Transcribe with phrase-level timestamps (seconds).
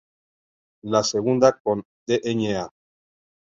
[0.81, 2.67] La segunda con Dña.